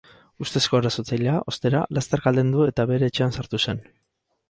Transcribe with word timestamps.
Ustezko 0.45 0.79
erasotzailea, 0.83 1.35
ostera, 1.53 1.83
lasterka 1.99 2.35
aldendu 2.35 2.67
eta 2.73 2.91
bere 2.95 3.15
etxean 3.15 3.41
sartu 3.41 3.65
zen. 3.69 3.89